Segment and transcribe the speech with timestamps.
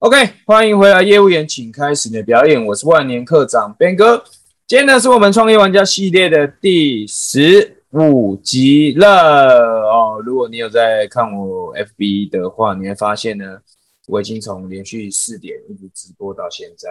[0.00, 2.64] OK，欢迎回来，业务员，请开始你的表演。
[2.64, 4.24] 我是万年课长 Ben 哥，
[4.66, 9.58] 今天呢是我们创业玩家系列的第十五集了
[9.90, 10.18] 哦。
[10.24, 13.60] 如果你有在看我 FB 的话，你会发现呢，
[14.06, 16.88] 我已经从连续四点一直直播到现在，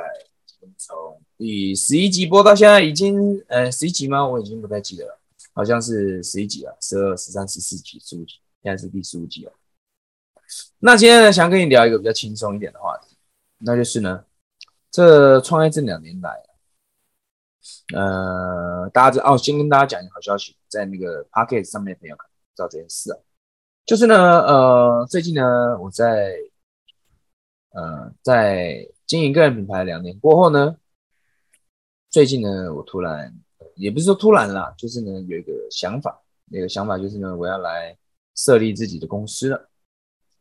[0.77, 0.95] 从
[1.35, 4.23] 第十一集播到现在，已经呃十一集吗？
[4.23, 5.19] 我已经不太记得了，
[5.53, 9.51] 好像是十一集了，十二、十三、十四集、十五集，现在是第十五集了。
[10.81, 13.13] 那今天呢，想跟你聊一个比较轻松一点的话题，
[13.57, 14.23] 那就是呢，
[14.89, 16.31] 这创业这两年来，
[17.93, 22.15] 呃，大家知哦，先跟大家讲一个好消息，在那个 p o c k e t 上面的朋友
[22.55, 23.19] 知道这件事啊，
[23.85, 26.33] 就是呢，呃，最近呢，我在
[27.71, 30.77] 呃在经营个人品牌两年过后呢，
[32.09, 33.35] 最近呢，我突然
[33.75, 37.97] 也不是说突然啦，就是呢有一个想法，那个想法就是呢，我要来
[38.33, 39.68] 设立自己的公司了。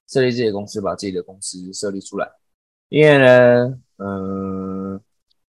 [0.09, 2.29] 设立自己的公司，把自己的公司设立出来。
[2.89, 4.99] 因为呢，嗯，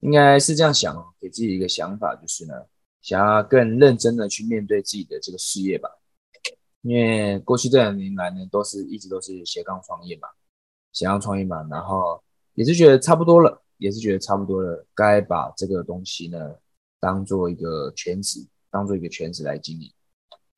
[0.01, 2.53] 应该是这样想，给自己一个想法，就是呢，
[3.01, 5.89] 想要更认真的去面对自己的这个事业吧。
[6.81, 10.27] 因为过去这两年来呢，都是一直都是斜杠创业嘛，
[10.91, 12.21] 斜杠创业嘛，然后
[12.55, 16.37] 也是觉得差不多了，也是觉得差不多了，该把这个东西呢，
[16.99, 19.89] 当做一个全职，当做一个全职来经营。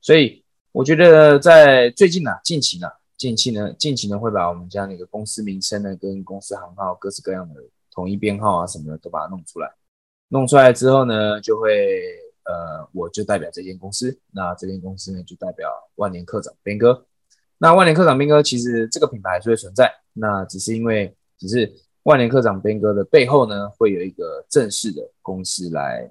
[0.00, 2.88] 所以我觉得在最近呢，近期呢。
[3.22, 9.72] 近期呢，近期呢会把我们家那个公司名称呢，跟公司行号各式各样的统一编号啊什么的都把它弄出来。
[10.26, 11.70] 弄出来之后呢，就会
[12.42, 17.06] 呃，我就代表这间公司，那这间公司呢就代表万年科长边哥。
[17.58, 26.10] 那万年科长边哥其实这个品牌还是会存在，那只是因为只是万年科长边哥的背后呢，会有一个正式的公司来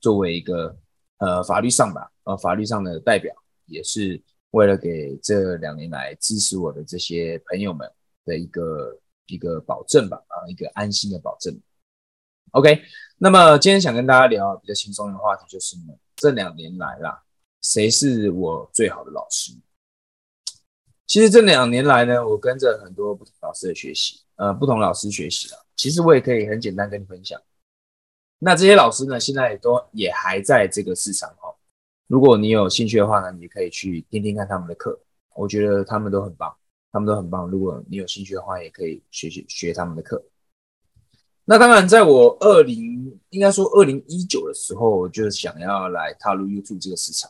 [0.00, 0.74] 作为一个
[1.18, 3.34] 呃法律上吧，呃法律上的代表，
[3.66, 4.18] 也是。
[4.56, 7.86] 为了给这两年来支持我的这些朋友们
[8.24, 11.54] 的一个一个保证吧，啊，一个安心的保证。
[12.52, 12.80] OK，
[13.18, 17.22] 那么今天想跟大家聊比较轻松的话题，就是呢，这两年来啦，
[17.60, 19.52] 谁是我最好的老师？
[21.06, 25.66] 其实这两年来呢，我跟着很多不同老师的学习，呃，不同老师学习了。
[25.76, 27.38] 其实我也可以很简单跟你分享。
[28.38, 31.30] 那这些老师呢，现在也都也还在这个市场。
[32.08, 34.96] 如果你有兴趣的话呢，你可以去听听看他们的课，
[35.34, 36.54] 我觉得他们都很棒，
[36.92, 37.48] 他们都很棒。
[37.50, 40.24] 如果你有兴趣的话，也可以学学学他们的课。
[41.44, 47.28] 那当然，在我二零应该说二零一九的时候，我就想要来踏入 YouTube 这个市场，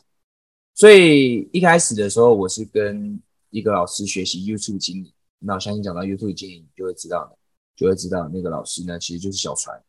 [0.75, 5.11] 所以一开始的时候，我是跟一个老师学习 YouTube 经营。
[5.39, 7.35] 那我相信讲到 YouTube 经营，就会知道，
[7.75, 9.81] 就会知道那个老师呢，其实就是小船，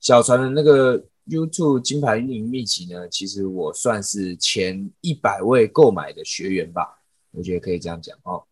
[0.00, 1.04] 小船的那个。
[1.26, 3.08] YouTube 金牌运营秘籍呢？
[3.08, 8.44] 其实我算是前一百位购买的学员吧，我觉得可以这样讲哦。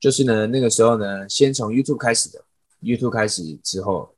[0.00, 2.44] 就是呢，那个时候呢，先从 YouTube 开始的
[2.80, 4.12] ，YouTube 开始之后，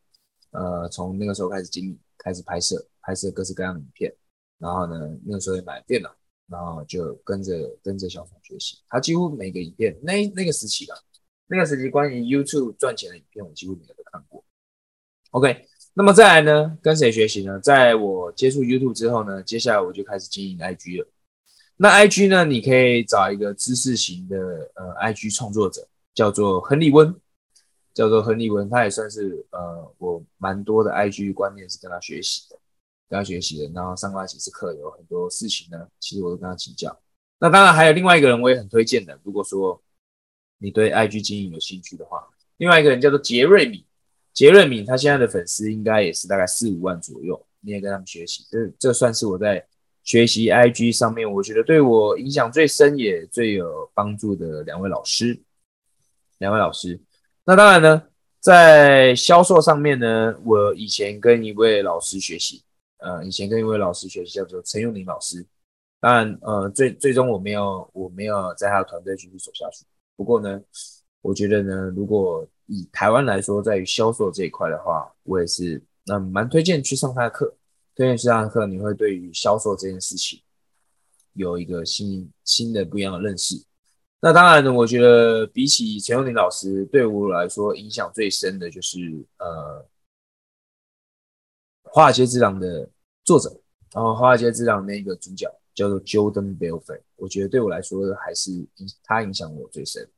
[0.52, 4.14] 呃，从那个时候开始经营，开始拍摄，拍摄各式各样的影片。
[4.58, 6.10] 然后呢，那个时候也买了电脑，
[6.48, 8.78] 然后就跟着跟着小冯学习。
[8.88, 10.96] 他几乎每个影片，那那个时期啊，
[11.46, 14.42] 那个时期关于 YouTube 赚钱的影片，我几乎每个都看过。
[15.32, 15.68] OK。
[15.96, 16.76] 那么再来呢？
[16.82, 17.60] 跟谁学习呢？
[17.60, 21.08] 在我接触 YouTube 之后呢，接下来我就开始经营 IG 了。
[21.76, 24.36] 那 IG 呢，你可以找一个知识型的
[24.74, 27.14] 呃 IG 创作者，叫做亨利温，
[27.92, 32.58] 叫做亨利温，他也算是呃我蛮多的 IG 观念是跟他学习的，
[33.08, 33.70] 跟他学习的。
[33.72, 36.96] 然后上过几次课，有很多事情呢，其实我都跟他请教。
[37.38, 39.16] 那当然还有另外一个人，我也很推荐的。
[39.22, 39.80] 如果说
[40.58, 42.26] 你对 IG 经营有兴趣的话，
[42.56, 43.86] 另外一个人叫做杰瑞米。
[44.34, 49.64] 杰瑞敏他现在的粉丝应该也是大概四五万左右，你也跟他们学习，这这算是我在
[50.02, 55.40] 学习 IG 上面，我觉得对我影响最深也最有帮助的两位老师。
[56.38, 57.00] 两位老师，
[57.44, 58.02] 那当然呢，
[58.40, 62.60] 在销售上面呢，我以前跟一位老师学习，
[62.98, 65.46] 呃，以前跟一位老师学习叫做陈永林老师。
[66.00, 69.86] 当然，呃，最最终我没有我没有在他的团队继续走下去。
[70.16, 70.60] 不过呢，
[71.22, 77.54] 我觉得呢，如果以台湾来说，在于销售这一块的话，我也是那蛮推荐去上他的课。
[77.96, 80.42] 推荐去上课，你会对于销售这件事情
[81.34, 83.54] 有一个新新的不一样的认识。
[84.20, 88.98] 那当然呢，我觉得比起陈永林老师，对我来说影响最深的就是
[89.38, 89.86] 呃，
[91.92, 92.90] 《华尔街之狼》的
[93.22, 93.60] 作者，
[93.92, 100.10] 然后《华尔街之狼》那个主角叫做 Jordan Belfort，我觉得对我来说还是影他影响我最深。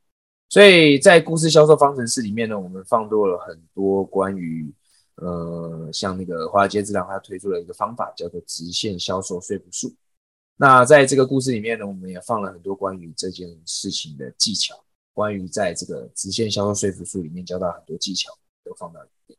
[0.49, 4.71] 所以在故事销售方程式里面呢，我们放多了很多关于，
[5.15, 9.93] 呃，像那个华尔街之狼，他推出了一个方法叫做直线销售说服术。
[10.55, 14.75] 那在这个故事里面呢，我们也放了很多关于这件事情的技巧，
[15.13, 18.31] 关于在这个直线销售说服术里面教到很多技巧，
[18.63, 19.37] 都放到里面。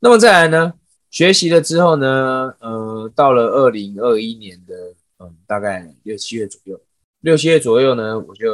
[0.00, 0.74] 那么再来呢，
[1.10, 6.80] 学习了之后呢，呃，到了二零二一年的嗯，大概六七月左右，
[7.20, 8.50] 六七月左右呢，我就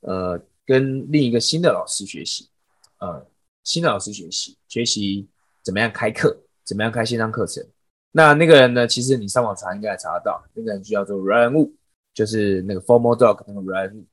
[0.00, 2.46] 呃跟另一个新的老师学习，
[2.98, 3.26] 呃，
[3.64, 5.26] 新的老师学习，学习
[5.62, 7.66] 怎么样开课，怎么样开线上课程。
[8.12, 11.72] 那那个人呢，其实你上网查应该查得到，那个人就叫做 Ryan Wu，
[12.12, 14.04] 就是那个 Formal Dog 那个 Ryan Wu。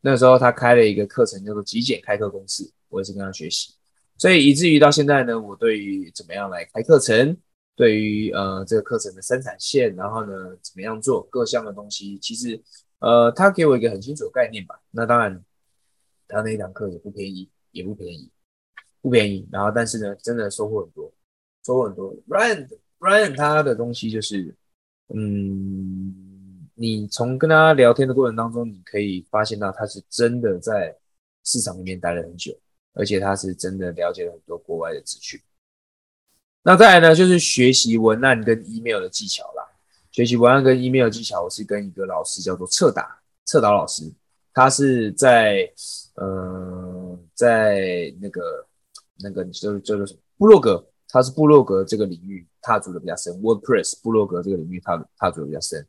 [0.00, 3.72] 那时候他开了一个课程叫做极简开课公式，我也是跟他学习，
[4.18, 7.36] 所以以至于到现在呢，我对于怎么样来开课程，
[7.76, 12.60] 对于呃这个课程的生产线，然后呢怎么样做各项的东西，其实
[12.98, 14.80] 呃他给我一个很清楚的概念吧。
[14.90, 15.40] 那当然
[16.32, 18.30] 他那一堂课也不便宜，也不便宜，
[19.00, 19.46] 不便宜。
[19.52, 21.12] 然后但是呢，真的收获很多，
[21.64, 22.12] 收获很多。
[22.28, 22.68] Ryan
[22.98, 24.54] Ryan 他的东西就是
[25.14, 26.58] 嗯。
[26.74, 30.96] 你从跟他聊天的过程当中，你可以发现到他是真的在
[31.44, 32.58] 市场里面待了很久，
[32.94, 35.38] 而且他是真的了解了很多国外的资讯。
[36.62, 39.62] 那再来呢，就是学习文案跟 email 的技巧啦。
[40.10, 44.10] 学习文案跟 email 技巧，我是跟一个老师叫做策达策导老师，
[44.54, 45.70] 他是在
[46.14, 48.66] 呃在那个
[49.22, 55.86] 那个就叫做什么布洛格，他是布洛格这个领域踏足的比较深，WordPress 布洛格这个领域踏踏足的比较深。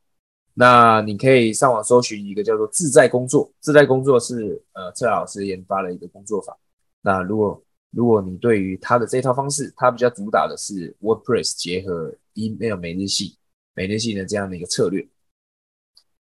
[0.53, 6.55] 那你可以上网搜寻一个叫做“自在工作”，自在工作是呃策老师研发的一个工作法。
[7.01, 13.35] 那如果如果你对于他的这套方式，他比较主打的是 WordPress 结合 email 每日系、
[13.73, 15.07] 每日系的这样的一个策略。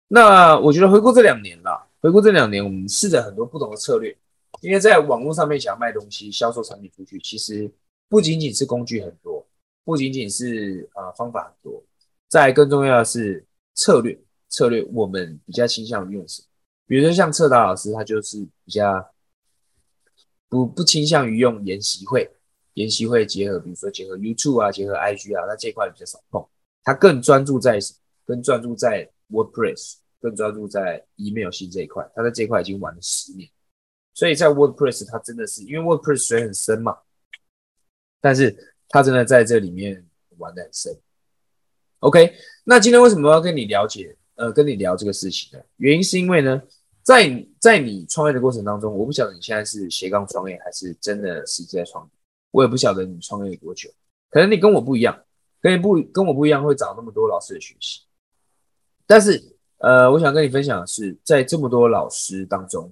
[0.07, 4.15] 那我觉得回顾这两年啦，回顾这两年，我们试着很多不同的策略，
[4.61, 7.71] 因为在网络上面想要卖东西、销售产品出去，其实
[8.07, 9.45] 不仅仅是工具很多，
[9.83, 11.83] 不仅仅是啊方法很多，
[12.27, 13.45] 再更重要的是。
[13.75, 14.19] 策略
[14.49, 16.47] 策略，我们比较倾向于用什么？
[16.85, 19.09] 比如说像策达老师，他就是比较
[20.49, 22.29] 不不倾向于用研习会，
[22.73, 26.45] 研习会结合，比如说结合 YouTube 啊，结合 IG 啊，他这块比较少碰，
[26.83, 27.99] 他更专注在什么？
[28.25, 32.09] 更专注在 WordPress，更专注在 email 信这一块。
[32.15, 33.49] 他在这一块已经玩了十年，
[34.13, 36.97] 所以在 WordPress，他真的是因为 WordPress 水很深嘛，
[38.21, 40.05] 但是他真的在这里面
[40.37, 40.95] 玩的很深。
[41.99, 42.33] OK，
[42.63, 45.65] 那今天为什么要跟你了解，呃，跟你聊这个事情呢？
[45.77, 46.61] 原因是因为呢，
[47.03, 52.11] 在在你创业的过程当中，我不晓得你现在是斜杠创业还是真的是在创业，
[52.51, 53.89] 我也不晓得你创业多久，
[54.29, 55.25] 可能你跟我不一样，
[55.59, 58.01] 跟你不跟我不一样，会找那么多老师的学习。
[59.05, 62.89] 但是，呃，我想跟你分享的是，在这么多老师当中，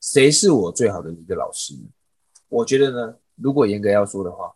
[0.00, 1.74] 谁是我最好的一个老师？
[2.48, 4.54] 我觉得呢，如果严格要说的话，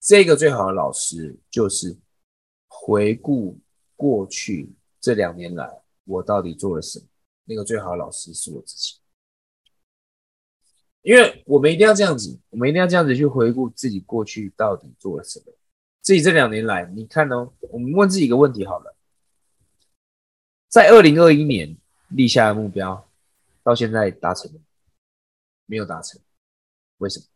[0.00, 1.96] 这个最好的老师就是。
[2.72, 3.58] 回顾
[3.94, 7.04] 过去这两年来，我到底做了什么？
[7.44, 8.94] 那个最好的老师是我自己，
[11.02, 15.52] 因为我们一定要这样子，我们一定要这样子去回顾自己过去到底做了什么。
[16.00, 18.96] 自己这两年来，你看哦，我们问自己一个问题好了，
[20.70, 21.76] 在二零二一年
[22.10, 23.04] 立下的目标，
[23.64, 24.60] 到现在达成了
[25.66, 26.20] 没有达成？
[26.98, 27.26] 为什么？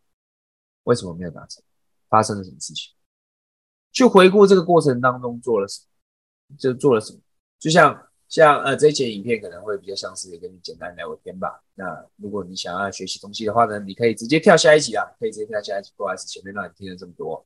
[0.84, 1.60] 为什么没有达成？
[2.08, 2.92] 发生了什么事情？
[3.90, 5.80] 去回顾这个过程当中做了什
[6.48, 7.18] 么，就做了什么，
[7.58, 11.60] 就像像呃这一节影片可能会比较像是跟你简单聊个天吧。
[11.74, 17.44] 那如果你想要学习东西的话呢，你可以直接跳下一集啊，可以直接跳下一集，不好意思前面让你听了这么多，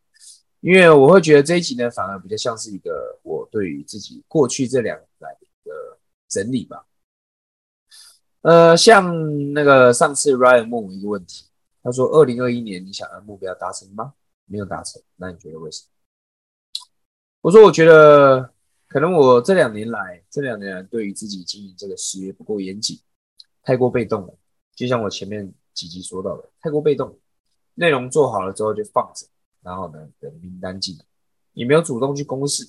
[0.60, 5.46] 因为我会觉得这一集呢反而比较像是一个我对于自己过去这两年来的
[6.28, 6.86] 整理吧。
[8.42, 11.46] 呃，像那个上次 Ryan 问我一个问题，
[11.82, 14.14] 他说二零二一年你想要目标达成吗？
[14.46, 15.88] 没有达成，那你觉得为什么？
[17.40, 18.52] 我说，我觉得
[18.86, 22.98] 可能我这两年来，这两年来对于自己经营这个事业不够严谨，
[23.62, 24.34] 太过被动了。
[24.74, 27.18] 就像我前面几集说到的，太过被动，
[27.74, 29.26] 内容做好了之后就放着，
[29.62, 31.04] 然后呢等名单进来，
[31.52, 32.66] 你没有主动去公示。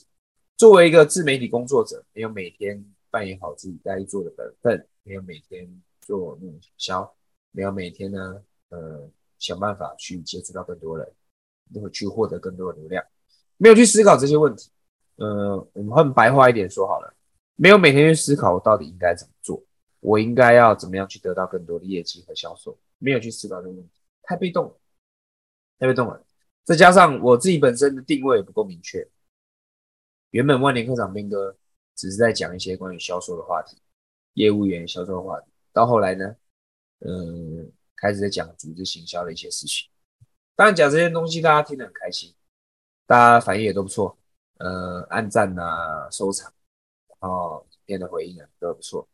[0.57, 5.67] 作为一个自媒体工作者，没有每天扮演好自己该做的本分，没有每天
[6.01, 7.15] 做那种销，
[7.51, 11.11] 没有每天呢呃想办法去接触到更多人，
[11.73, 13.03] 那么去获得更多的流量。
[13.57, 14.69] 没有去思考这些问题，
[15.17, 17.13] 呃，我们换白话一点说好了，
[17.55, 19.61] 没有每天去思考我到底应该怎么做，
[19.99, 23.89] 我应该要怎么样去得到更多的业绩和销售，没有去思考这个问题，
[24.23, 24.75] 太被动了，
[25.77, 26.23] 太被动了。
[26.63, 29.05] 再加上我自己本身的定位不够明确，
[30.29, 31.57] 原本万年课长兵哥
[31.99, 33.77] 只是在讲一些关于销售的话题，
[34.35, 36.33] 业务员销售的话题，到后来呢，
[36.99, 39.89] 嗯，开始在讲组织行销的一些事情，
[40.55, 42.33] 当然讲这些东西大家听得很开心。
[43.05, 44.17] 大家反应也都不错，
[44.59, 46.49] 呃，按赞啊，收藏，
[47.19, 49.05] 然后影片的回应啊都不错。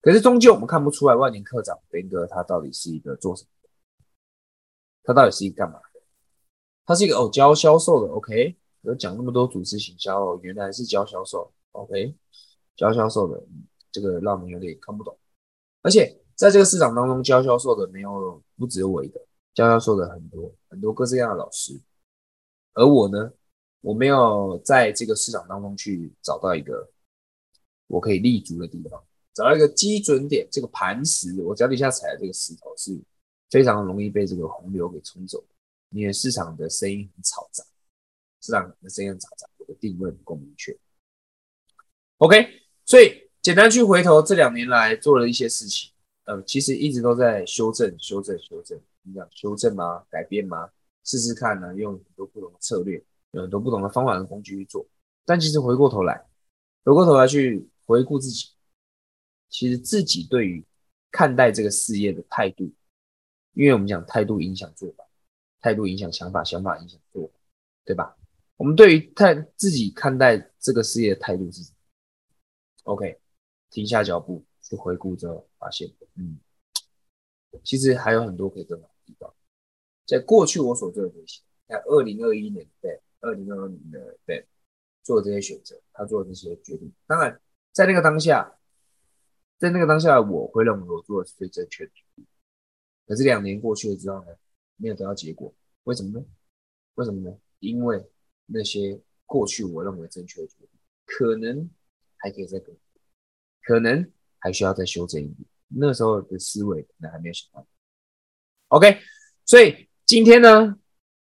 [0.00, 3.68] 可是终究我们看不出来万年课长林哥他到底是一个做什么的，
[5.04, 6.00] 他到底是一个干嘛的？
[6.84, 12.14] 他是一个哦教销售的，OK，有讲那么多组织行销哦，原来是教销售，OK，
[12.74, 13.42] 教销售的，
[13.92, 15.16] 这个让人有点看不懂。
[15.82, 19.20] 而且在这个市场当中，教销售的没有不只有我一个，
[19.52, 21.78] 教销售的很多很多各式各样的老师，
[22.72, 23.32] 而我呢，
[23.80, 26.90] 我没有在这个市场当中去找到一个
[27.88, 29.02] 我可以立足的地方。
[29.34, 32.96] 找到一个基准点，这个磐石，我脚底下踩的这个石头是
[33.50, 35.44] 非常容易被这个洪流给冲走。
[35.90, 37.64] 因为市场的声音很嘈杂，
[38.40, 40.76] 市场的声音很嘈杂，我的定位不够明确。
[42.18, 42.46] OK，
[42.84, 45.90] 所以简单去回头这两年来做了一些事情，
[46.24, 48.80] 呃，其实一直都在修正、修正、修正。
[49.02, 50.04] 你讲修正吗？
[50.08, 50.70] 改变吗？
[51.04, 51.74] 试试看呢？
[51.74, 53.02] 用很多不同的策略，
[53.32, 54.86] 有很多不同的方法跟工具去做。
[55.26, 56.24] 但其实回过头来，
[56.84, 58.48] 回过头来去回顾自己。
[59.50, 60.64] 其实自己对于
[61.10, 62.72] 看待这个事业的态度，
[63.52, 65.04] 因为我们讲态度影响做法，
[65.60, 67.32] 态度影响想法，想法影响做法，
[67.84, 68.16] 对吧？
[68.56, 71.62] 我们对于态自己看待这个事业的态度是
[72.84, 73.18] ，OK，
[73.68, 76.38] 停下脚步去回顾之后，发现，嗯，
[77.62, 79.34] 其实还有很多可以更好的地方。
[80.06, 84.44] 在过去我所做的这些，在二零二一年的二零二二年的 Ben
[85.02, 87.40] 做这些选择，他做这些决定，当然
[87.72, 88.58] 在那个当下。
[89.56, 92.26] 在那个当下，我会认为我做的是最正确的决定。
[93.06, 94.36] 可是两年过去了之后呢，
[94.76, 96.26] 没有得到结果，为什么呢？
[96.96, 97.38] 为什么呢？
[97.60, 98.04] 因为
[98.46, 100.68] 那些过去我认为正确的决定，
[101.06, 101.70] 可能
[102.24, 102.74] 还可以再更，
[103.62, 105.46] 可能还需要再修正一点。
[105.68, 107.66] 那时候的思维可能还没有想到。
[108.68, 108.98] OK，
[109.44, 110.78] 所以今天呢，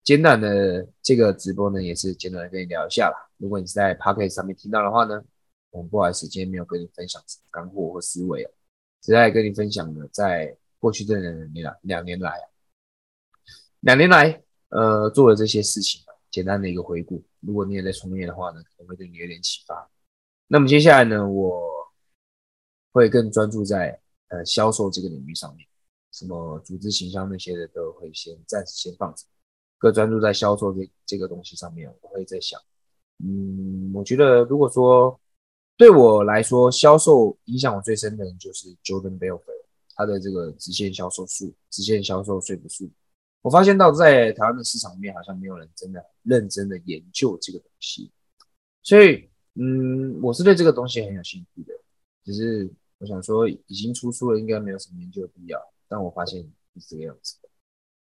[0.05, 3.29] 简短的这个直播呢，也是简短的跟你聊一下啦。
[3.35, 5.21] 如果你是在 p o c k e t 上面听到的话呢。
[5.71, 7.21] 我们不好意思，今天没有跟你分享
[7.51, 8.51] 干货或思维啊，
[9.01, 12.31] 只在跟你分享的，在过去这两年来，两年来，
[13.81, 17.21] 两年来，呃，做了这些事情简单的一个回顾。
[17.41, 19.89] 如果你也在创业的话呢，可能会对你有点启发。
[20.47, 21.61] 那么接下来呢，我
[22.91, 23.99] 会更专注在
[24.29, 25.67] 呃销售这个领域上面，
[26.11, 29.23] 什么组织形象那些的都会先暂时先放着，
[29.77, 31.93] 更专注在销售这这个东西上面。
[32.01, 32.59] 我会在想，
[33.23, 35.19] 嗯，我觉得如果说。
[35.77, 39.59] 对我来说，销售影响我最深的人就是 Jordan b e l f o r
[39.93, 42.89] 他的这个直线销售数、直线销售说服数。
[43.41, 48.09] 我发现到在台湾的市场里面，好像没有人真的认真的研究这个东西。
[48.83, 51.73] 所以，嗯，我是对这个东西很有兴趣的。
[52.23, 55.59] 只是我想说，已经出书了，应该没有什么研究的必要。
[55.87, 56.41] 但我发现
[56.75, 57.37] 是这个样子，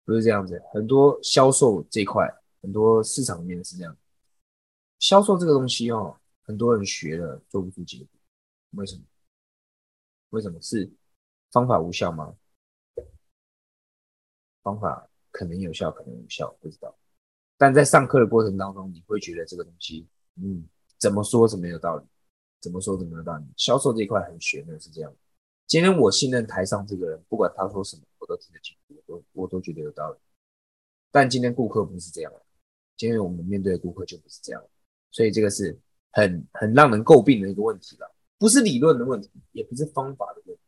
[0.04, 0.62] 不是这样子。
[0.72, 2.28] 很多销售这块，
[2.62, 3.96] 很多市场里面是这样。
[4.98, 6.16] 销售这个东西哦。
[6.48, 8.08] 很多人学了做不出结果，
[8.76, 9.02] 为什么？
[10.30, 10.88] 为什么是
[11.50, 12.36] 方法无效吗？
[14.62, 16.96] 方法可能有效，可能无效，不知道。
[17.56, 20.64] 但在上课的过程当中，你会觉得这个东西，嗯，
[20.98, 22.04] 怎么说怎么有道理，
[22.60, 23.44] 怎么说怎么有道理。
[23.56, 25.14] 销售这一块很玄的，是这样。
[25.66, 30.18] 今天我信任台上这个人，不管他说什么，我都听得进去，我都我都觉得有道理。
[31.10, 32.32] 但今天顾客不是这样
[32.96, 34.62] 今天我们面对的顾客就不是这样，
[35.10, 35.78] 所以这个是。
[36.12, 40.62] 很很让人诟病的一个问题了，不是理论的问题，也不是方法的问题，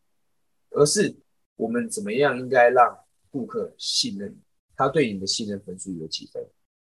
[0.73, 1.17] 而是
[1.57, 2.95] 我们怎么样应该让
[3.31, 4.39] 顾客信任，
[4.77, 6.47] 他对你的信任分数有几分？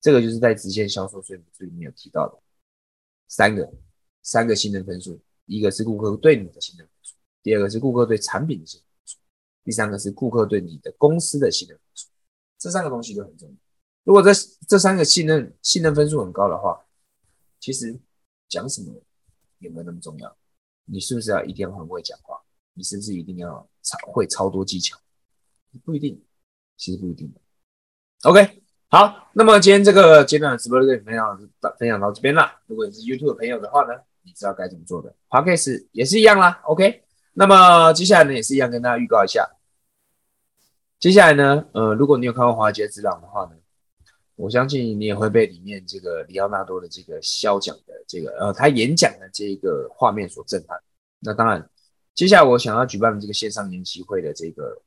[0.02, 2.38] 这个就是在直线销售税务里面有提到的
[3.32, 3.72] 三个
[4.22, 9.18] 三个信任分数，一个是顾客对你的信任分数，第二个是顾客对产品的信任分数，
[9.64, 12.08] 第三个是顾客对你的公司的信任分数。
[12.58, 13.54] 这三个东西都很重要。
[14.04, 14.30] 如果这
[14.68, 16.84] 这三个信任信任分数很高的话，
[17.58, 17.98] 其实。
[18.48, 18.92] 讲什么
[19.60, 20.36] 也没有那么重要？
[20.84, 22.38] 你是不是要一定要很会讲话？
[22.74, 25.00] 你是不是一定要超会超多技巧？
[25.82, 26.22] 不一定，
[26.76, 27.32] 其实不一定。
[28.24, 28.61] OK，
[28.94, 32.60] 好，那么今天这个阶段的直播就跟你分享到分享到这边了。
[32.66, 35.14] 如果你是 YouTube 的朋友的话呢，你知道该怎么做的。
[35.30, 36.60] Podcast 也是一样啦。
[36.64, 39.48] OK，那么接下来呢也是一样跟大家预告一下。
[41.00, 43.52] 接下来呢，呃，如果你有看过《华尔街之狼》的话呢？
[44.34, 50.78] 我相信你也会被里面这个里奥纳多的这个肖讲的这个呃，他演讲的这个画面所震撼。
[51.18, 51.66] 那当然，
[52.14, 54.82] 接下来我想要举办的这个线上研习会的这个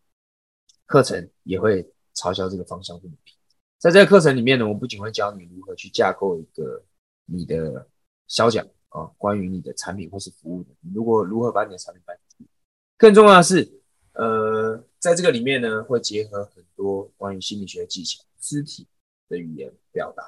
[0.85, 3.34] 课程，也会朝向这个方向去努力。
[3.77, 6.83] 在这个课程里面呢，我不仅会教你如何去架构一个
[7.25, 7.87] 你的
[8.27, 12.49] 销讲啊，关于你的产品或是服务的，如果如何把你的产品卖出去，
[12.97, 13.81] 更重要的是，
[14.13, 18.87] 呃，在这个里面呢，会结合很多关于心理学技巧、肢体。
[19.27, 20.23] 的语言表达，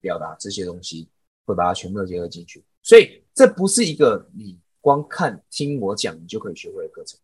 [0.00, 1.08] 表达这些东西，
[1.44, 2.64] 会把它全部都结合进去。
[2.80, 7.18] 所以这不是一个你光看听我讲你就可以学会的课程，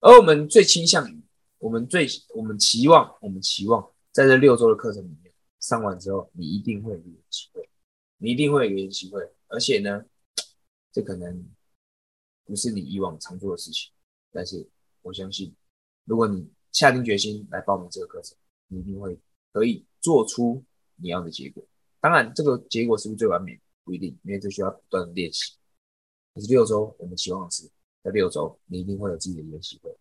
[0.00, 1.18] 而我们最倾向于，
[1.56, 5.30] 我们最我们期望，我们期望在这六周的课程里面
[5.60, 7.68] 上完之后，你一定会有一个机会，
[8.16, 10.06] 你一定会有一个机会，而且呢，
[10.90, 11.46] 这可能
[12.46, 13.92] 不是你以往常做的事情，
[14.32, 14.66] 但是
[15.02, 15.54] 我相信，
[16.06, 18.34] 如果你下定决心来报名这个课程，
[18.68, 19.20] 你一定会
[19.52, 21.62] 可以做出你要的结果。
[22.00, 25.52] 当然，这个结果是不是最完美不一定，因为这需要不断的练习。
[26.32, 27.70] 可是六周，我们期望是
[28.02, 29.94] 在六周，你一定会有自己的一个机会。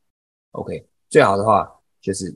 [0.51, 1.69] OK，最好的话
[1.99, 2.33] 就是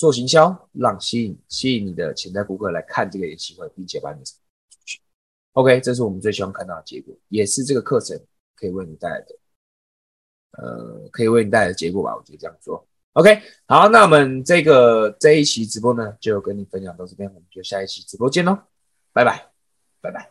[0.00, 4.32] 做行销，让吸引吸引你的潜在顾客来看这个机会，并且把你出
[4.86, 4.98] 去。
[5.52, 8.18] OK，这是我们最希望看到的结果，也是这个课程
[8.56, 9.36] 可以为你带来的，
[10.52, 12.16] 呃，可以为你带来的结果吧。
[12.16, 12.82] 我觉得这样说。
[13.12, 18.58] OK，好，那我们这个这一期直播呢，就跟你分享到这边，我们就下一期直播见喽，
[19.12, 19.50] 拜拜，
[20.00, 20.28] 拜拜。